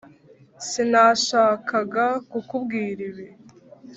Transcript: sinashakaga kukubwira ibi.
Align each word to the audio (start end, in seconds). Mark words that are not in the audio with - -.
sinashakaga 0.69 2.05
kukubwira 2.29 3.01
ibi. 3.09 3.27